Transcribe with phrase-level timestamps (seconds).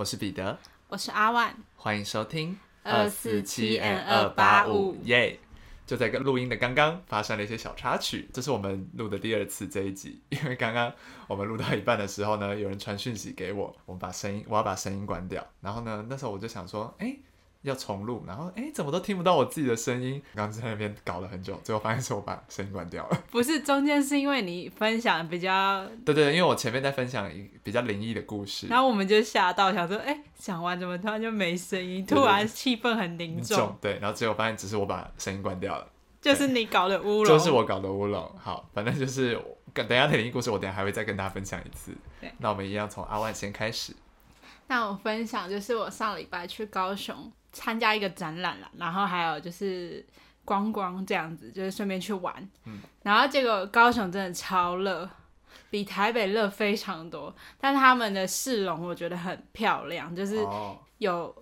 [0.00, 0.58] 我是彼得，
[0.88, 5.38] 我是阿万，欢迎收听二四七 N 二八五耶！
[5.86, 10.90] 就在跟录音的刚刚发生了一些小插曲，这是我们录的第二次这一集，因为刚刚
[11.26, 17.14] 我们录到一半的时候呢，有人传讯息给我，我们把声音，我要把声音关掉，然后呢，那时候我就想说，哎、
[17.62, 20.22] 要重录，然后哎、怎么都听不到我自己的声音？
[20.34, 23.22] 刚刚在那边搞了很久，最后发现是我把声音关掉了。
[23.30, 32.04] 不是中间是因为你分享比较，对对，因为我前面在分享一比较灵异的故事，然后我们就吓到，想说，哎、讲完怎么突然就没声音？
[32.06, 35.86] 突然气氛很凝重对，然后结果发现只是我把声音关掉了。
[36.20, 38.30] 就是你搞的乌 龙，就是我搞的乌龙。
[38.38, 42.30] 好，反正就是我等一下的灵异故事，我等下还会再跟大家分享一次对。
[42.38, 43.94] 那我们一样从阿万先开始。
[44.66, 50.04] 那我分享就是我上礼拜去高雄参加一个展览了，然后还有就是
[50.44, 52.34] 观光这样子，就是顺便去玩。
[52.64, 55.08] 嗯然后结果高雄真的超热，
[55.70, 61.34] 比台北热非常多，但他们的市容我觉得很漂亮，就是哦，有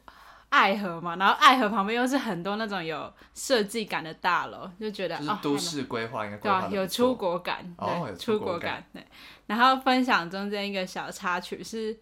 [0.51, 9.06] 爱河嘛，然后爱河旁边又是很多那种有设计感的大楼，就觉得就是哦，都市规划应该对啊，有出国感，哦对，有出出国感感，对。
[9.47, 11.98] 然后分享中间一个小插曲是，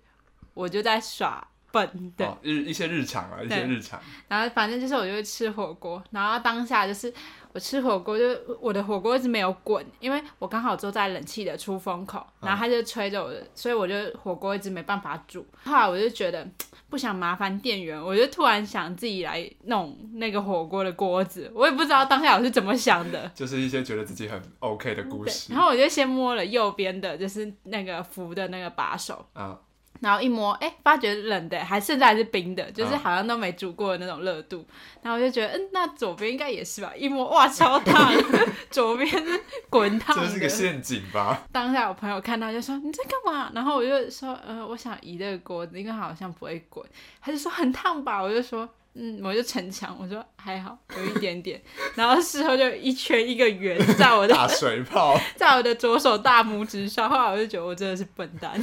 [0.52, 1.46] 我就在耍
[1.76, 4.00] 笨，对，哦日一些日常啊，一些日常。
[4.28, 7.12] 然后反正就是我就会吃火锅，然后当下就是
[7.52, 8.24] 我吃火锅，就
[8.60, 15.46] 我的火锅一直没有滚，因为我刚好坐在冷气的出风口，然后它就吹着我的，所以我就火锅一直没办法煮。
[15.64, 16.46] 后来我就觉得
[16.88, 23.30] 不想麻烦店员，我就突然想自己来弄那个火锅的锅子，我也不知道当下我是怎么想的。
[23.34, 29.58] 就是一些觉得自己很 OK 的故，事然后我就先摸了右边的，就是那个扶的那个把手，啊，
[30.06, 34.64] 然后一摸，哎、发觉冷的，还甚至还是冰的，就是嗯好像都没煮过的那种热度。
[35.02, 36.92] 然后我就觉得，嗯，那左边应该也是吧？
[36.96, 38.12] 一摸，哇，超烫，
[38.70, 40.48] 左边是滚烫这是个。
[40.48, 41.42] 陷阱吧？
[41.50, 43.50] 当下我朋友看到就说你在干嘛？
[43.52, 46.86] 然后我就说，呃，我想移这个锅子，因为它好像不会滚。
[47.20, 48.22] 他就说很烫吧？
[48.22, 48.68] 我就说。
[48.98, 51.60] 嗯，我就逞强，我说还好，有一点点，
[51.94, 58.60] 然后事后就一圈一个圆 在我的大水泡， 在我的左手大拇指上，后来我就觉得我真的是笨蛋，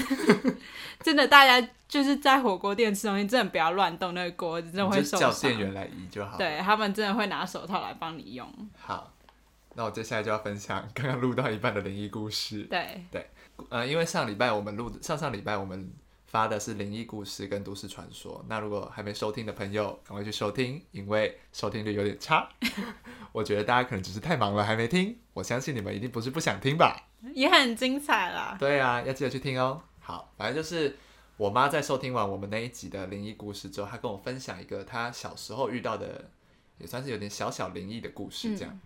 [1.02, 5.62] 真的，大家就是在火锅店吃东西，真的不要乱动那个锅子，真的你会受伤叫店伤。
[5.62, 8.48] 员来移就好。，对他们真的会拿手套来帮你用。
[8.80, 9.12] 好。
[9.76, 12.62] 那我接下来就要分享刚刚录到一半的灵异故事。
[12.70, 13.04] 对，
[13.70, 15.92] 呃，因为上礼拜我们录上上礼拜我们
[16.34, 22.50] 发的是灵异故事跟都市传说，那如果还没收听的朋友，赶快去收听，因为收听率有点差。
[23.32, 27.04] 我觉得大家可能只是太忙了还没听，我相信你们一定不是不想听吧？
[27.36, 28.58] 也很精彩啦。
[28.60, 29.80] 对啊，要记得去听哦。
[30.00, 30.98] 好，反正就是
[31.38, 36.32] 我妈在收听完我们那一集的灵异故事之后，她跟我分享一个她小时候遇到的，
[36.80, 38.80] 也算是有点小小灵异的故事这样。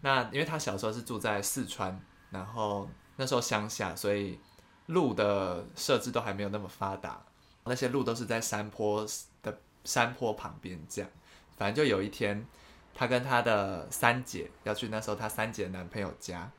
[0.00, 2.00] 那因为她小时候是住在四川，
[2.30, 4.38] 然后那时候乡下，所以
[4.86, 7.24] 路的设置都还没有那么发达，
[7.64, 9.06] 那些路都是在山坡
[9.42, 11.10] 的山坡旁边这样。
[11.56, 12.46] 反正就有一天，
[12.94, 16.50] 她跟她的三姐要去那时候她三姐的男朋友家，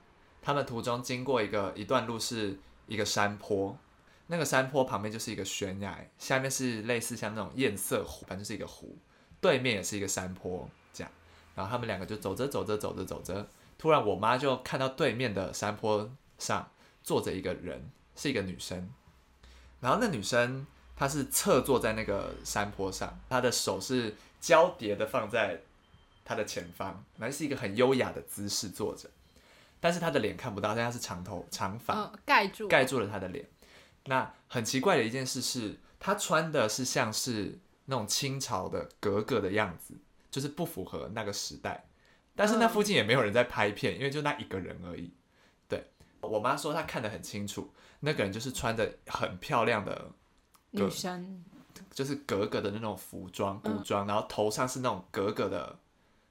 [0.41, 2.57] 他们途中经过一个一段路是
[2.87, 3.77] 一个山坡，
[4.27, 8.97] 那个山坡旁边就是一个悬崖，下面是类似像那种堰塞湖，反正就是一个湖，
[9.41, 11.11] 对面也是一个山坡这样。
[11.55, 13.47] 然后他们两个就走着走着走着走着，
[13.77, 16.69] 突然我妈就看到对面的山坡上
[17.03, 18.89] 坐着一个人，是一个女生。
[19.79, 20.65] 然后那女生
[20.95, 25.61] 她是侧坐在那个山坡上，她的手是交叠的放在
[26.23, 29.09] 她的前方，然后是一个很优雅的姿势坐着。
[29.79, 32.67] 但是她的脸看不到，但她是长头长发，嗯，盖住。
[32.67, 33.45] 盖住了她的脸。
[34.05, 39.95] 那很奇怪的一件事是，她穿的是像是那种清朝的格格的样子，
[40.31, 41.85] 就是不符合那个时代。
[42.35, 45.11] 但是那嗯附近也没有人在拍片，因为就那一个人而已。
[45.67, 45.91] 对
[46.21, 47.73] 我妈说，她看得很清楚，
[48.05, 50.11] 那个人就是穿着很漂亮的，
[50.71, 51.41] 女生，
[51.89, 55.79] 就是格格的那种服装古嗯装，然后头上是那种格格的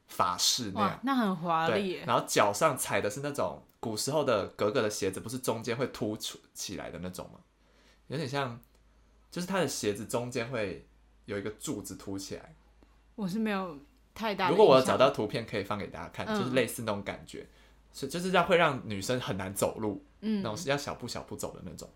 [0.06, 1.94] 法式那样哇。，那很华丽。
[2.06, 7.41] 然后脚上踩的是那种古时候的格格的鞋子，不是中间会凸出起来的那种吗？
[8.09, 8.60] 有点像，
[9.30, 10.86] 就是他的鞋子中间会
[11.25, 12.54] 有一个柱子凸起来。
[13.15, 13.78] 我是没有
[14.13, 14.51] 太大的。
[14.51, 17.48] 如果我有找，到图片，可以放给大家看，嗯就是类似那种感觉，
[17.92, 20.42] 是就是要会让女生很难走路，嗯。
[20.42, 21.89] 那种是要小步小步走的那种。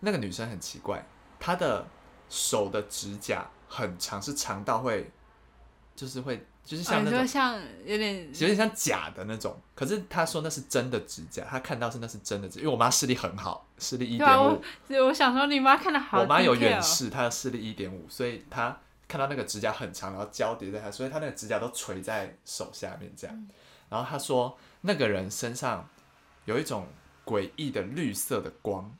[0.00, 1.06] 那个女生很奇怪，
[1.38, 1.86] 她的
[2.28, 5.10] 手的指甲很长，是长到会，
[5.94, 14.44] 就是会，就是像那种说像有点有点像假的那种，可是她说那是真的指甲，她看到是那是真的指，因为我妈视力很好，视力一点五。
[14.48, 18.74] 我，所以我想说你妈看的好、我妈有远视，她的视力一点五，所以她
[19.06, 23.48] 看到那个指甲很长，然后交叠在她，所以她那个指甲都垂在手下面这样。
[23.90, 25.88] 然后她说那个人身上
[26.44, 26.86] 有一种
[27.24, 28.96] 诡异的绿色的光，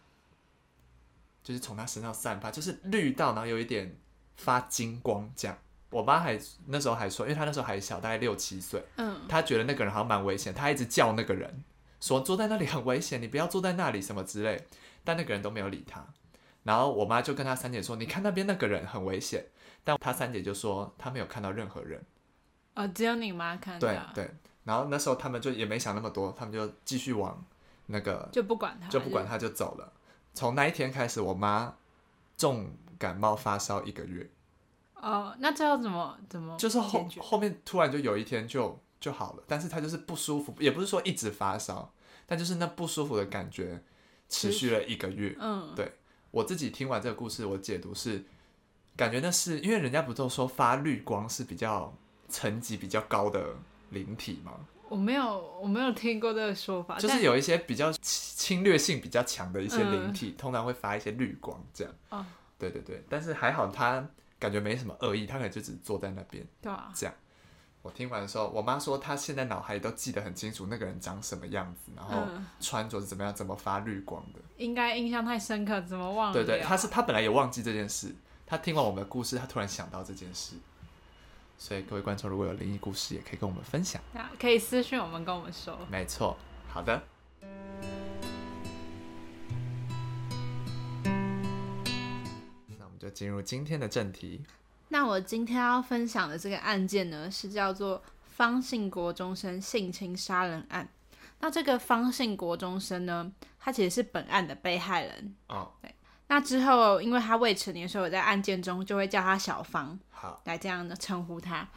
[1.43, 3.97] 就是从他身上散发，就是绿到，然后有一点
[4.37, 5.57] 发金光这样。
[5.91, 11.65] 我妈还那时候还说，因为她那时候还小，大概六七岁，嗯，她觉得那个人好像蛮危险，她一直叫那个人
[12.01, 14.69] 说坐在那里很危险，你不要坐在那里什么之类，
[15.03, 16.07] 但那个人都没有理她。
[16.63, 19.47] 然后我妈就跟她三姐说，你看那边那个人很危险，
[19.83, 22.01] 但她三姐就说她没有看到任何人。
[22.77, 24.31] 哦，只有你妈看到，对对，
[24.65, 27.45] 然后那时候他们就也没想那么多，他们就继续往
[27.87, 29.93] 那个就不管他，就不管他就走了。
[30.33, 31.75] 从那一天开始，我妈
[32.37, 34.31] 重感冒发烧一个月，
[34.95, 41.93] 哦，那这要怎么怎么就是后后面突然就有一天就就好了，但是她就是不舒服，也不是说一直发烧，
[42.27, 43.83] 但就是那不舒服的感觉
[44.29, 45.35] 持续了一个月。
[45.41, 45.95] 嗯，对
[46.31, 48.25] 我自己听完这个故事，我解读是
[48.97, 51.93] 感觉那是因为人家不都说发绿光是比较
[52.29, 53.57] 层级比较高的
[53.91, 54.53] 灵体吗？
[54.89, 61.95] 我没有我没有听过这个说法，就是有一些比较侵略性比较强的一些灵嗯体，通常会发一些绿光这样。
[62.09, 62.27] 哦，
[62.59, 64.05] 对对对，但是还好他
[64.39, 67.15] 感觉没什么恶意，他可能就只坐在那边对啊，这样。
[67.83, 74.41] 我听完的时候，我妈说她现在脑海里都记得很清楚那个人长什么样子，然后嗯，穿着是怎么样，怎么发绿光的。
[74.59, 76.35] 应该印象太深刻，怎么忘了？
[76.35, 78.15] 对对，她是她本来也忘记这件事，
[78.45, 80.57] 她听完我们的故事，她突然想到这件事。
[81.63, 84.01] 所以各位观众，如果有灵异故事，也可以跟我们分享。
[84.15, 85.79] 啊可以私讯我们跟我们说。
[85.91, 86.35] 没错，
[86.67, 87.03] 好的。
[92.79, 94.43] 那我们就进入今天的正题。
[94.89, 100.89] 那我今天要分享的这个案件呢，是叫做方姓国中生性侵杀人案。
[101.41, 105.37] 那这个方姓国中生呢，他其实是本案的被害人。
[105.49, 105.71] 哦，
[106.31, 111.69] 那之后，因为他未成年，所以我在案件中就会叫他小芳，好，来这样的称呼他。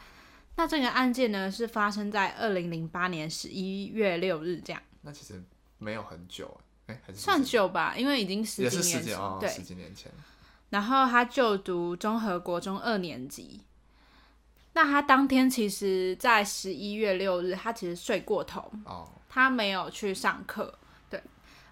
[0.54, 5.42] 那这个案件呢，是发生在二零零八年十一月六日，这样那其实
[5.78, 6.56] 没有很久，
[6.86, 9.48] 哎，还是算久吧，因为已经十也几年前，对。
[9.48, 10.12] 十几年前。
[10.70, 13.60] 然后他就读综合国中二年级。
[14.74, 20.83] 那他当天其实，在十一月六日，他其实睡过头，哦，他没有去上课，对，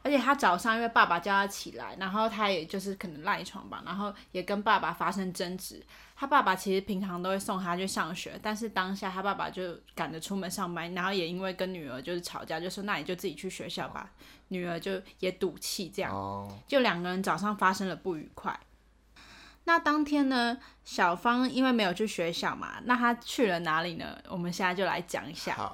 [0.03, 5.83] 而且他早上因为爸爸叫他起来，然后他也就是可能赖床吧，然后也跟爸爸发生争执。
[6.15, 14.11] 他爸爸其实平常都会送他去上学，但是当下他爸爸就赶着出门上班，然后也因为跟女儿就是吵架，就说那你就自己去学校吧。
[14.49, 18.59] 女儿就也赌气这样，哦，就两个人早上发生了不愉快。
[19.65, 24.19] 那当天呢，小芳因为没有去学校嘛，那她去了哪里呢？
[24.29, 25.73] 我们现在就来讲一下。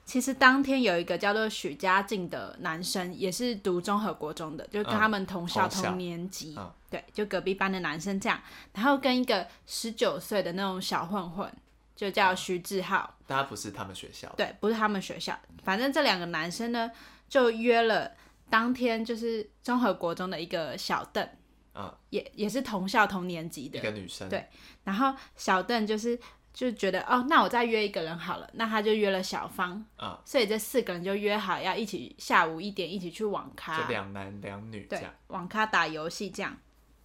[0.00, 8.40] 好，其实当天有一个叫做许家劲的男生，也是读综合国中的，就跟他们同校、同年级，嗯对，就隔壁班的男生这样。
[8.72, 11.52] 然后跟一个十九岁的那种小混混，
[11.94, 14.34] 就叫徐志浩，但他不是他们学校的。
[14.36, 15.38] 对，不是他们学校。
[15.62, 16.90] 反正这两个男生呢，
[17.28, 18.10] 就约了
[18.48, 21.28] 当天就是综合国中的一个小邓，
[21.74, 24.28] 嗯，也也是同校同年级的一的，个女生。
[24.28, 24.44] 对
[24.82, 26.18] 然后小邓就是
[26.52, 36.56] 就觉得哦，那我再约一个人好了，那他就约了小芳，啊，所以这四个人就约好要一起下午一点一起去网咖就，两男两女这对样。，网咖打游戏这样。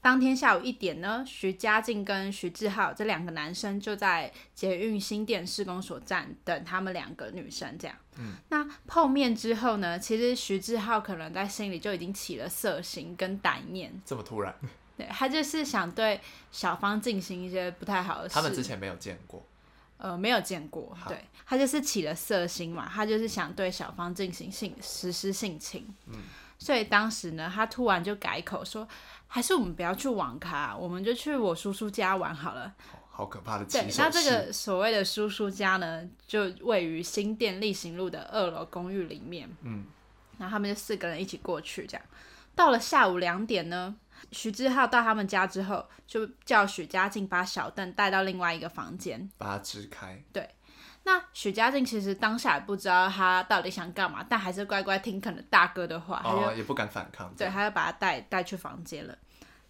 [0.01, 7.97] 当天下午一点呢，徐家静跟徐志浩这两个男生就在捷运新店施工所站等他们两个女生这样。
[8.19, 14.55] 嗯，那碰面之后呢，其实徐志浩可能在心里就已经起了色心跟歹念，这么突然，
[14.97, 16.19] 对他就是想对
[16.51, 18.35] 小芳进行一些不太好的事。
[18.35, 19.45] 他们之前没有见过。
[19.97, 26.15] 呃，没有见过，好对他就是起了色心嘛，他就是想对小芳进行性实施性侵，嗯，
[26.59, 28.85] 所以当时呢，他突然就改口说，
[29.25, 32.65] 还是我们不要去网咖，我们就去我叔叔家玩好了。
[32.65, 34.29] 哦好可怕的起对，那这式。
[34.29, 39.85] 个所谓的叔叔家呢，就位于新店例行路的二楼公寓里面，嗯，
[40.37, 42.05] 然后他们就四个人一起过去，这样
[42.53, 43.95] 到了下午两点呢。
[44.31, 50.21] 徐志浩到他们家之后，就叫许家静把小邓带到另外一个房间，把他支开。
[50.31, 50.49] 对
[51.03, 57.31] 那许家静其实当下也不知道他到底想干嘛，但还是乖乖听可能大哥的话，他也不敢反抗。
[57.37, 59.15] 对，他就把他带带去房间了。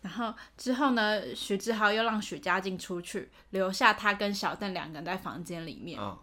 [0.01, 5.99] 然后之后呢，徐志浩又让许家静出去，留下他跟小邓两个人在房间里面。
[5.99, 6.17] 嗯，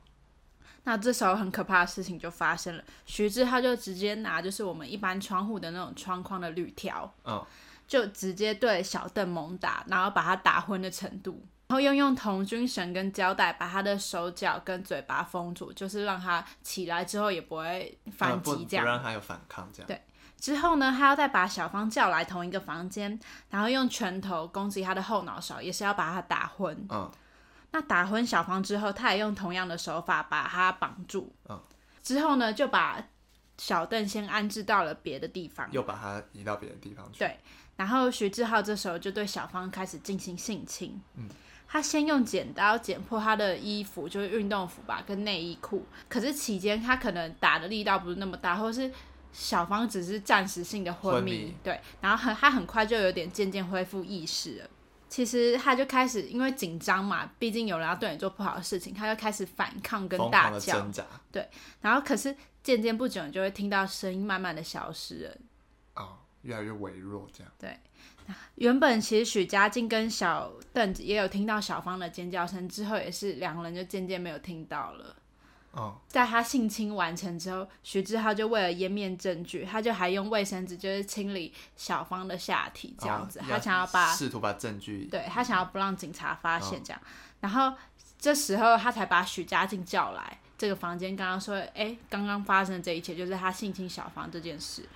[0.84, 7.44] 那这时候很可怕的事情就发生了，徐志浩就直接拿就是我们一般窗户的那种窗框的铝条，嗯，
[7.92, 11.46] 就直接对小邓猛打，然后把他打昏的程度。
[11.68, 18.86] 然后又用童军绳跟胶带把他的手脚跟嘴巴封住，就是让他起来之后也不会反击这样。
[18.86, 19.86] 不让他有反抗这样。
[19.86, 20.00] 对
[20.38, 23.20] 之后呢，他要再把小芳叫来同一个房间，
[23.50, 26.74] 然后用拳头攻击他的后脑勺，也是要把他打昏。
[26.88, 27.10] 嗯，
[27.72, 31.30] 那打昏小芳之后，他也用同样的手法把他绑住。
[31.50, 31.62] 嗯，
[32.02, 33.04] 之后呢，就把
[33.58, 35.68] 小邓先安置到了别的地方。
[35.70, 37.18] 又把他移到别的地方去。
[37.18, 37.38] 对
[37.76, 41.00] 然后徐志浩这时候就对小芳开始进行性侵。
[41.16, 41.28] 嗯，
[41.66, 45.84] 他先用剪刀剪破她的衣服，就是运动服吧，跟内衣裤。
[46.08, 48.92] 可是期间他可能打的力道不是那么大，或者是
[49.32, 51.30] 小芳只是暂时性的昏迷。
[51.30, 54.68] 昏迷对，然后很他很快就有点渐渐恢复意识了。
[55.08, 60.86] 其实他就开始因为紧张嘛，毕竟有人要对你做不好的事情，他就开始反抗跟大叫。
[61.30, 61.46] 对。
[61.80, 65.36] 然后可是渐渐不久，你就会听到声音慢慢的消失了。
[66.42, 67.52] 哦，越来越微弱，这样。
[67.58, 67.78] 对
[68.54, 75.16] 原本其实许家劲跟小邓也有听到小芳的尖叫声，之后也是两个人就渐渐没有听到了。
[75.72, 85.06] 哦，在他性侵完成之后，徐志浩就为了湮灭证据，他就还用卫生纸就是清理小芳的下体，这样子，哦他想要把试图把证据。
[85.10, 87.00] 对他想要不让警察发现这样，
[87.40, 87.72] 然后
[88.18, 94.86] 这时候他才把许家劲叫来这个房间，刚刚说，哎，刚刚发生的这一切就是他性侵小芳这件事，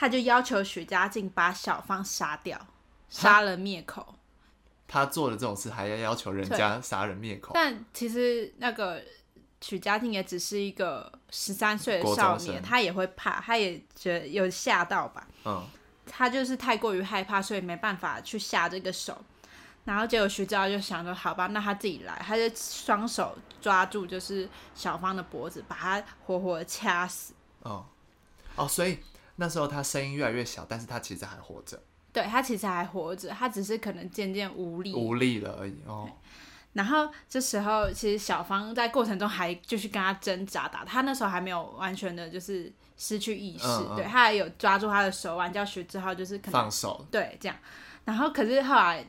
[0.00, 2.58] 他就要求许家劲把小芳杀掉，
[3.10, 4.14] 杀人灭口。
[4.88, 7.50] 他做了这种事，还要要求人家杀人灭口。
[7.52, 9.02] 但其实那个
[9.60, 15.26] 许家劲也只是一个十三岁的少年，他也会怕，他也觉得有吓到吧。
[15.44, 15.68] 嗯，
[16.06, 19.22] 他就是太过于害怕，所以没办法去下这个手。
[19.84, 27.34] 然后结果徐志浩就想说，好吧，那他自己来，他就双手抓住就是小芳的脖子，把她活活掐死。
[27.64, 27.84] 哦，
[28.56, 28.98] 哦，所以
[29.40, 31.82] 那时候他声音越来越小，但是他其实还活着，
[32.12, 34.92] 对他其实还活着，他只是可能渐渐无力。
[34.94, 35.74] 无力了而已。
[35.86, 36.06] 哦，
[36.74, 47.06] 然后这时候，其实小芳在过程中还就是跟他挣扎打，他那时候还没有完全的就是失去意识，嗯嗯对他还有抓住他的手腕，叫徐志浩就是可能放手。
[47.10, 47.56] 对这样。
[48.04, 49.02] 然后可是后来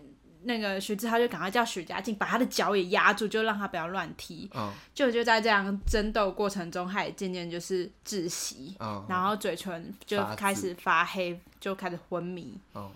[0.44, 4.50] 那个徐志浩就赶快叫许家劲把他的脚也压住，就让他不要乱踢。
[4.54, 12.58] 嗯就就在这样争斗过程中，他也渐渐就是窒息，嗯然后嘴唇就开始发黑，就开始昏迷。
[12.76, 12.92] 嗯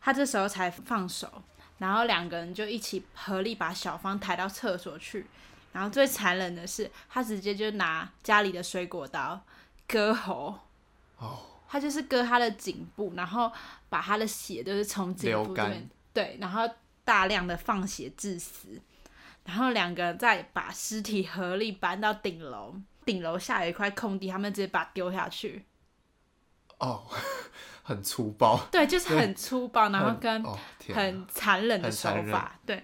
[0.00, 1.42] 他这时候才放手，
[1.78, 5.26] 然后两个人就一起合力把小芳抬到厕所去。
[5.72, 9.38] 然后最残忍的是，他直接就拿家里的水果刀
[9.86, 10.58] 割喉，
[11.18, 11.38] 哦，
[11.68, 13.52] 他就是割他的颈部，然后
[13.88, 16.62] 把他的血就是从颈部这边对，然后
[17.04, 18.80] 大量的放血致死。
[19.44, 25.64] 然后两个人再把尸体合力搬到顶楼，顶楼下有一块空地，他们直接把它丢下去。
[26.78, 27.06] 哦，
[27.84, 30.42] 很粗暴，对，就是很粗暴，然后 跟
[30.92, 32.82] 很残忍的手法，对。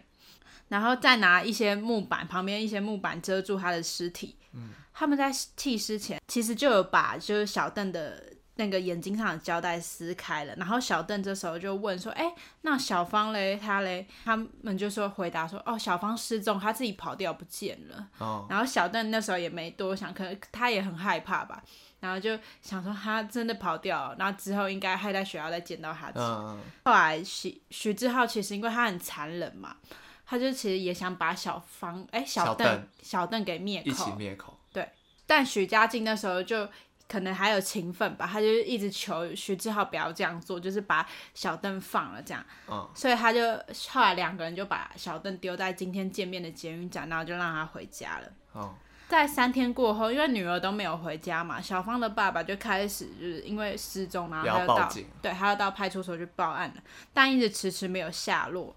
[0.69, 4.37] 然后再拿一些木板，旁边一些木板遮住他的尸体。
[4.53, 10.55] 嗯，他们在弃尸前，其实就有把就是小邓的那个眼睛上的胶带撕开了。
[10.57, 13.57] 然后小邓这时候就问说：“哎，那小芳嘞？
[13.57, 21.63] 他嘞？”他们就说回答说：“哦，小芳失踪，他自己跑掉不见了。”哦，然后小邓那时候也没多想，可能他也很害怕吧，
[22.01, 26.13] 然后就想说他真的跑掉了，然后之后应该还在学校再见到他
[26.85, 29.77] 后来许许志浩其实因为他很残忍嘛，
[30.27, 34.59] 他就其实也想把小芳哎小邓小邓小邓给灭一起口，灭口。
[35.25, 36.69] 但许家劲那时候就
[37.13, 43.41] 可能还有情分吧，他就一直求徐志浩不要这样做，就是把小邓放了这样，嗯所以他就
[43.91, 48.33] 后来两个人就把小邓丢在今天见面的捷运站，然后就让他回家了。
[48.53, 48.75] 哦，
[49.09, 58.75] 在三天过后，因为女儿都没有回家嘛，小芳的爸爸就开始就是因为失踪，然后他就到对，他要到派出所去报案了，但一直迟迟没有下落。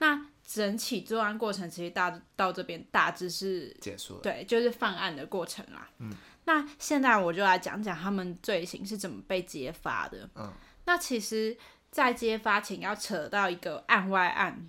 [0.00, 4.20] 那整起作案过程其实大到这边大致是结束了。
[4.20, 5.88] 对，就是犯案的过程啦。
[5.98, 6.10] 嗯，
[6.48, 10.26] 那现在我就来讲讲他们罪行是怎么被揭发的。
[10.34, 10.50] 嗯，
[10.86, 11.54] 那其实，
[11.90, 14.66] 在揭发前要扯到一个案外案。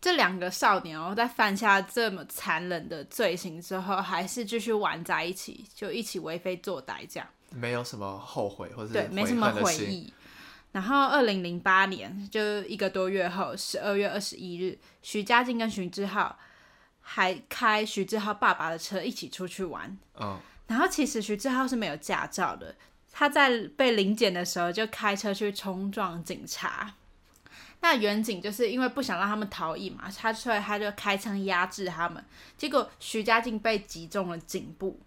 [0.00, 7.28] 这两个少年哦，在犯下这么残忍的罪行之后，还是继续玩在一起，就一起为非作歹这样。
[7.50, 9.86] 没有什么后悔或者对，没什么恨的心。
[9.86, 10.14] 悔意。
[10.72, 16.38] 然后，二零零八年，就一个多月后，十二月二十一日，徐家劲跟徐志浩
[17.02, 19.94] 还开徐志浩爸爸的车一起出去玩。
[20.18, 22.74] 嗯，然后，其实徐志浩是没有驾照的，
[23.10, 26.94] 他在被临检的时候就开车去冲撞警察。
[27.80, 32.24] 那远警就是因为不想让他们逃逸嘛，他所以他就开枪压制他们。
[32.56, 35.00] 结果徐家靖被击中了颈部，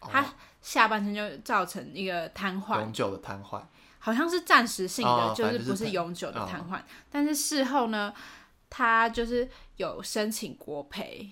[0.00, 0.24] 他
[0.62, 2.80] 下半身就造成一个瘫痪。
[2.80, 3.60] 永久的瘫痪。
[3.98, 6.80] 好像是暂时性的，哦就是不是是永久的哦瘫痪。
[7.10, 8.14] 但是事后呢，
[8.70, 11.28] 他就是有申请国赔，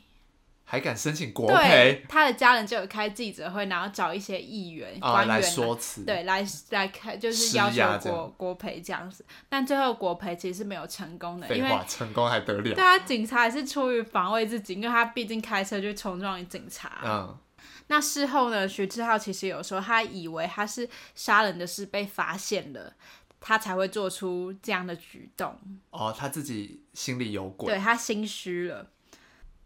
[0.71, 6.05] 还敢申请国对赔，他的家人就有开记者会，然后找一些议员、官员说辞。
[6.05, 12.75] 对，来来开就是要求国国赔这样子，但最后国赔其实是没有成功的，因为成功还得了？
[12.75, 17.01] 对啊，警察也是出于防卫自己，因为他毕竟开车去冲撞警察。
[17.03, 17.39] 嗯，
[17.87, 22.93] 那事后呢，徐志浩其实有说，他以为他是杀人的事被发现了，
[23.41, 25.59] 他才会做出这样的举动。
[25.89, 27.73] 哦，他自己心里有鬼。
[27.73, 28.91] 对他心虚了。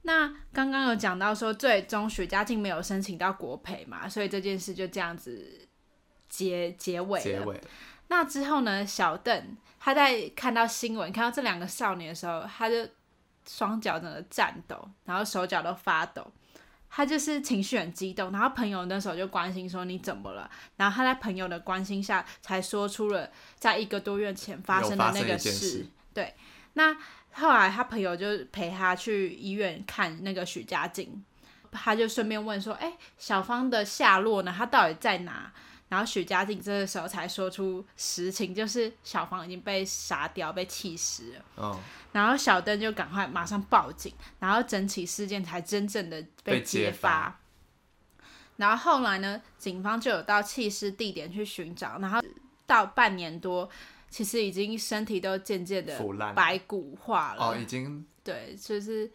[0.05, 5.69] 那刚刚有讲到说，最终许家劲没有申请到国培嘛，所以这件事就这样子
[6.29, 7.25] 结结尾了。
[7.25, 7.61] 结尾。
[8.09, 12.77] 那之后呢，小邓他在看到新闻，看到这两个少年的时候，他就
[13.47, 16.27] 双脚整个颤抖，然后手脚都发抖，
[16.91, 18.33] 他就是情绪很激动。
[18.33, 20.51] 然后朋友那时候就关心说你怎么了？
[20.77, 25.87] 然后他在朋友的关心下，才说出了在一个多月前发生的那个事。
[26.13, 26.35] 对，
[26.73, 26.97] 那。
[27.35, 31.25] 后来他朋友就陪他去医院看那个许家劲，
[31.71, 34.55] 他就顺便问说：“哎，小芳的下落呢？
[34.57, 35.53] 她到底在哪？”
[35.89, 41.45] 然后许家劲这个时候才说出实情，就是小芳已经被杀掉，被气死了。
[41.57, 41.79] 哦。
[42.13, 47.39] 然后小邓就赶快马上报警，然后整起事件才真正的被揭发。
[48.57, 52.23] 然后后来呢，警方就有到弃尸地点去寻找，然后
[52.67, 53.69] 到半年多。
[54.13, 57.43] 其实已经身体都渐渐的腐烂、白骨化了。
[57.43, 59.11] 哦，已经对，就是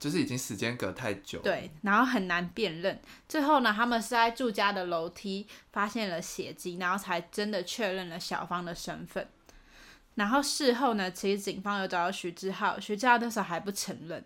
[0.00, 1.38] 就是已经时间隔太久。
[1.40, 2.98] 对，然后很难辨认。
[3.28, 9.28] 最后呢，他们是在住家的楼梯发现了血迹，然后才真的确认了小芳的身份。
[10.14, 14.24] 然后事后呢，其实警方有找到徐志浩，徐志浩那时候还不承认，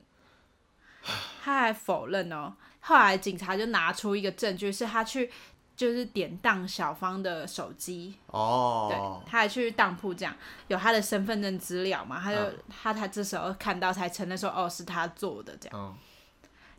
[1.42, 2.54] 他还否认哦。
[2.78, 5.28] 后来警察就拿出一个证据，是他去。
[5.76, 8.14] 就是典当小芳的手机。
[8.28, 10.34] 哦，对，他还去当铺这样，
[10.68, 15.98] 有他的身份证资料嘛，他就他才这时候看到才承认说哦是他做的这样，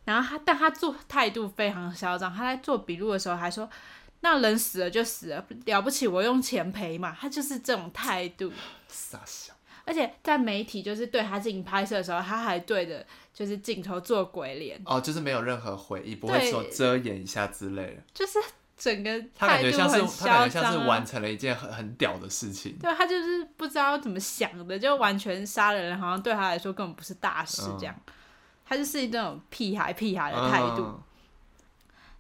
[0.06, 3.70] 然后他但他做态度非常嚣张，他在做笔录的时候还说
[4.22, 8.52] 那人死了就死了，了不起我用钱赔嘛，他就是这种态度，
[8.90, 9.54] 傻笑，
[9.86, 18.40] 而且在媒体就是对他进行拍摄的时候，他还对着就是镜头做鬼脸，哦，就是没有任何回忆，不会说遮掩一下之类的，就是。
[18.78, 22.78] 整个他感觉像是他感觉像是完成了一件很很屌的事情。
[22.80, 27.96] 对，他就是不知道怎么想的，就完全杀了人，好像对他来说根本不是大事这样。
[28.70, 31.02] 他就是一种屁孩屁孩的态度。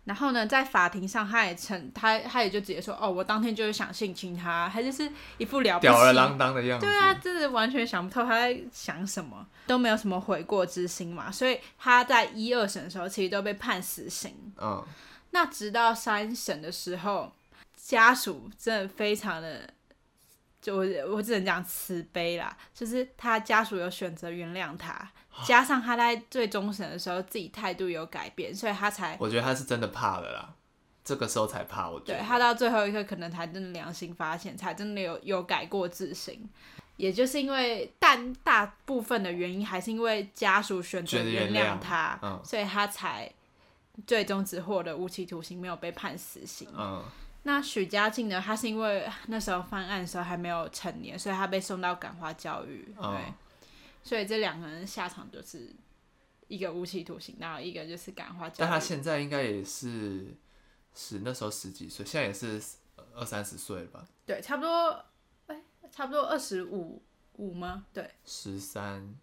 [0.05, 6.85] 然后呢，在法庭上，他也称他他也就直接说：“哦，我当天就是想性侵他。”他就是一副了不起、吊儿郎当的样子。
[6.85, 11.29] 对啊，真的完全想不透他在想什么，都没有什么悔过之心嘛。
[11.29, 14.33] 所以他在一二审的时候，其实都被判死刑。
[14.57, 14.81] 嗯。
[15.37, 17.31] 那直到三审的时候，
[17.75, 19.69] 家属真的非常的，
[20.59, 25.11] 就我我只能讲慈悲啦，就是他家属有选择原谅他，
[25.45, 30.55] 加上他在最终审的时候自己态度有改变，所以他才我觉得他是真的怕了啦，
[31.05, 31.87] 这个时候才怕。
[31.87, 36.49] 我觉得对他到最后一刻可能才真的良心发现，才真的有有改过自新。
[36.95, 43.31] 也就是因为但大部分的原因还是因为家属选择原谅他，所以他才。
[44.05, 46.69] 最终只获得无期徒刑，没有被判死刑。
[46.71, 47.03] 嗯，
[47.43, 48.39] 那许家劲呢？
[48.39, 52.93] 他是因为那时候犯案的时候还没有成年，所以他被送到感化教育。
[53.01, 53.33] 对，
[54.03, 55.73] 所以这两个人下场就是
[56.47, 58.57] 一个无期徒刑，然后一个就是感化教育。
[58.59, 60.27] 但他现在应该也是
[60.93, 62.61] 十那时候十几岁，现在也是
[63.15, 64.05] 二三十岁吧？
[64.25, 65.03] 对，差不多，
[65.47, 67.01] 哎，差不多二十五
[67.33, 67.85] 五吗？
[67.91, 69.15] 对，十三，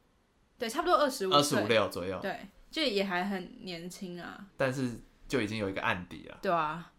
[0.59, 2.19] 对，差不多二十五，二十五六左右。
[2.21, 2.41] 对。
[2.75, 6.37] 就也还很年轻啊，但是就已经有一个案底了。
[6.43, 6.91] 对啊，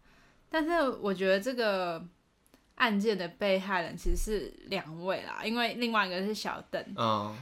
[0.48, 2.02] 但是我觉得这个
[2.76, 6.82] 案件的被害人其实是两位啦，因为另外一个是小邓。
[6.96, 7.36] 嗯，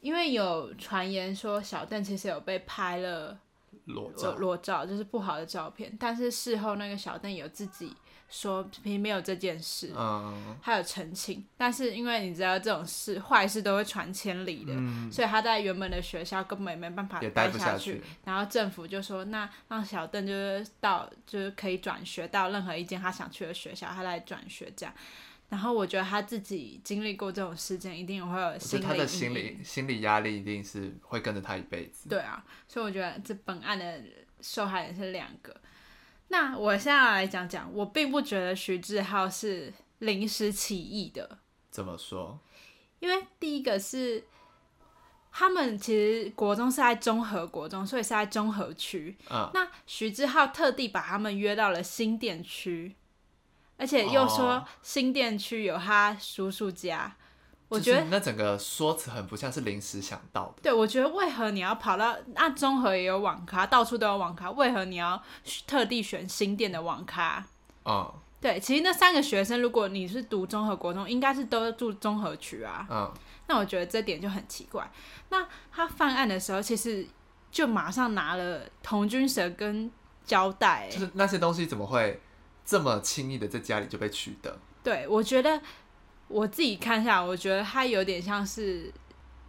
[0.00, 3.38] 因为有传言说小邓其实有被拍了
[3.84, 7.94] 裸照，裸照就是不好的照片，但是事后那个小邓有自己。
[8.28, 9.92] 说并没有这件事，
[10.60, 14.74] 他有澄清，但是因为你知道这种事坏事都会传千里的，
[15.12, 18.02] 所以他在原本的学校根本没办法待下去。
[18.24, 24.92] 然后政府就说，那让小邓就是到就是可以转学到任何一间他想去的学校，他来转学这样。
[25.48, 32.08] 然后我觉得他自己经历过这种事件，一定会有心理他的心理心理压力一定是会跟着他一辈子。
[32.08, 34.02] 对啊，所以我觉得这本案的
[34.40, 35.54] 受害人是两个。
[36.28, 41.38] 那我现在来讲讲，我并不觉得徐志浩是临时起意的。
[41.70, 42.38] 怎么说？
[42.98, 44.24] 因为第一个是
[45.30, 49.16] 他们其实国中是在中和国中，所以是在中和区。
[49.30, 49.50] 嗯。
[49.54, 52.96] 那徐志浩特地把他们约到了新店区，
[53.76, 57.16] 而且又说新店区有他叔叔家。
[57.68, 60.62] 我觉得那整个说辞很不像是临时想到的。
[60.62, 65.20] 对，我觉得为何你要跑到那综合也有网咖，到处都有网咖，为何你要
[65.66, 67.44] 特地选新店的网咖？
[67.84, 72.86] 嗯，对，其实那三个学生，如果你是读综合国中，应该是都住综合区啊。
[72.88, 73.12] 嗯，
[73.48, 74.88] 那我觉得这点就很奇怪。
[75.30, 77.04] 那他犯案的时候，其实
[77.50, 79.90] 就马上拿了童军蛇跟
[80.24, 82.20] 交代、就是那些东西怎么会
[82.64, 84.56] 这么轻易的在家里就被取得？
[84.82, 85.60] 对，我觉得
[86.28, 88.92] 我自己看下来，我觉得他有点像是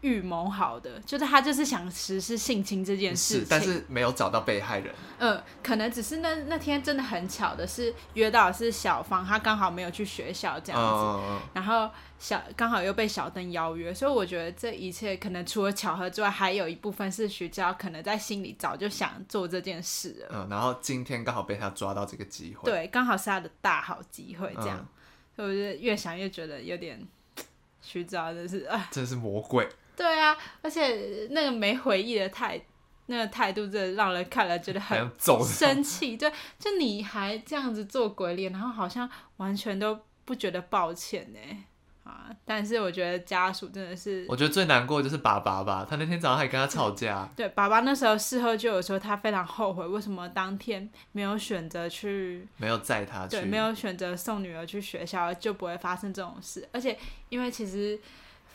[0.02, 4.94] 预谋好的，就是他就是想实施性侵这件事是情，，但是没有找到被害人。
[5.18, 20.28] 嗯，可能只是那那天真的很巧的是约到的是小芳，她刚好没有去学校这样子，然后小刚好又被小邓邀约，所以我觉得这一切可能除了巧合之外，还有一部分是徐娇可能在心里早就想做这件事了。
[20.32, 22.70] 嗯，然后今天刚好被他抓到这个机会。
[22.72, 24.88] 对，刚好是他的大好机会，这样，嗯
[25.38, 27.00] 所以我就越想越觉得有点
[27.80, 29.70] 虚招真是啊，真是魔鬼。
[29.96, 32.60] 对啊，而且那个没回忆的态，
[33.06, 35.12] 那个态度真的让人看了觉得很
[35.46, 36.18] 生气。
[36.18, 41.40] 对，就你还这样子做鬼脸，然后好像完全都不觉得抱歉呢。
[42.08, 42.32] 啊！
[42.46, 47.30] 但是我觉得家属真的是，我觉得最难过的就是爸爸吧，他那天早上还跟他吵架。
[47.36, 56.68] 对爸爸那时候事后就有说他非常后悔，为什么当天没有选择去没有载他去，对，没有选择送女儿去学校，就不会发生这种事。
[56.72, 56.98] 而且，
[57.30, 58.00] 因为其实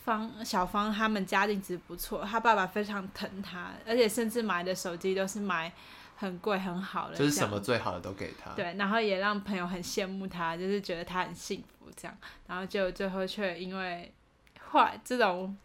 [0.05, 5.73] 方小芳他们家境其实不错，他爸爸非常疼他，而且甚至买的手机都是买
[6.23, 8.53] 很贵很好的，就是什么最好的都给他。
[8.53, 14.15] 对，然后也让朋友很羡慕他，就是觉得他很幸福这样，然后就最后却因为
[14.71, 15.57] 坏这种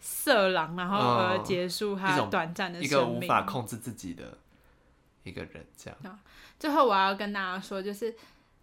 [0.00, 3.18] 色狼，然后而嗯结束一他短暂的一个无。
[3.22, 4.36] 法控制自己的
[5.22, 6.18] 一个人，这样。
[6.60, 8.14] 最后我要跟大家说，就是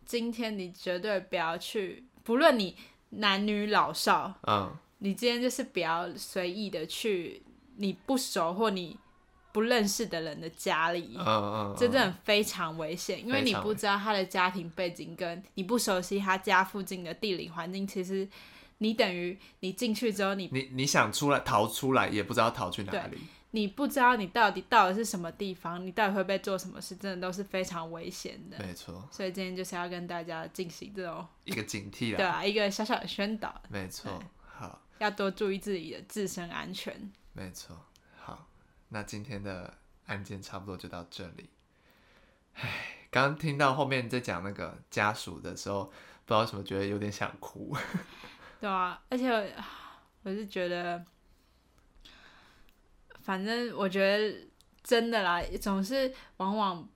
[0.05, 2.77] 今天你绝对不要去，不论你
[3.09, 7.41] 男女老少，嗯，你今天就是不要随意的去
[7.77, 8.95] 你不熟或你
[9.51, 11.15] 不认识的人的家里。
[11.17, 18.27] 嗯嗯，这真的非常危险，因为你不知道他的家庭背景，跟你不熟悉他家附近的地理环境，其实
[18.79, 23.17] 你等于你进去之后，你你你想出来逃出来，也不知道逃去哪里。
[23.53, 28.57] 你不知道你到底到底是什么地方，你到底会被做什么事，真的都是非常危险的。
[28.65, 32.17] 没错，所以今天就是要跟大家进行这种一个警惕啦。
[32.17, 37.11] 对啊，一个小小的宣导，没错，好，要多注意自己的自身安全。
[37.33, 37.90] 没错，好，
[38.93, 39.73] 那今天的
[40.07, 41.49] 案件差不多就到这里。
[42.55, 45.91] 唉，刚刚听到后面在讲那个家属的时候，不
[46.27, 47.75] 知道为什么觉得有点想哭。
[48.59, 49.29] 对啊，而且
[50.23, 51.01] 我是觉得，
[53.21, 54.47] 反正我觉得
[54.83, 56.89] 真的啦，总是往往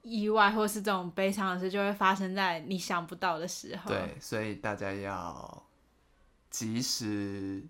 [0.00, 3.90] 意外或是这种悲伤的事，就会发生在你想不到的时候。
[3.90, 5.62] 对，所以大家要
[6.48, 7.62] 及时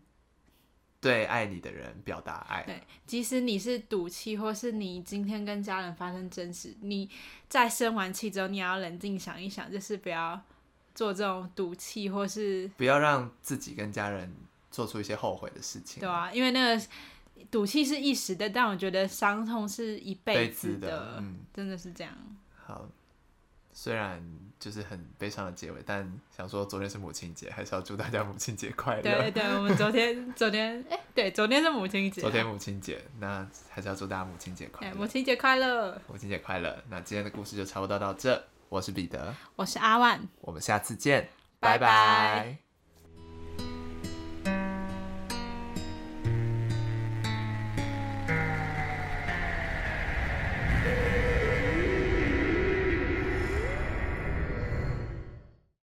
[1.05, 2.62] 对爱你的人表达爱。
[2.62, 7.11] 对，即使你是赌气，或是你今天跟家人发生争执，你
[7.49, 10.40] 在生完气之后，你也要冷静想一想，就是不要
[10.95, 14.35] 做这种赌气，或是不要让自己跟家人
[14.71, 16.01] 做出一些后悔的事情。
[16.01, 16.87] 对啊，因为那个
[17.51, 22.12] 赌气是一时的，但我觉得伤痛是一辈子的嗯真的是这样。
[22.64, 22.88] 好，
[23.77, 24.25] 虽然
[24.61, 29.03] 就是很悲伤的结尾，但想说昨天是母亲节，还是要祝大家母亲节快乐。
[29.03, 34.97] 对对，我们昨天昨天哎、对，昨天是母亲节啊，昨天母亲节，那还是要祝大家母亲节快哎，乐。
[34.97, 36.01] 母亲节快乐！
[36.07, 36.83] 母亲节快乐！
[36.89, 40.21] 那今天的故事就差不多到这，我是彼得，我是阿万。
[40.41, 42.63] 我们下次见，拜拜拜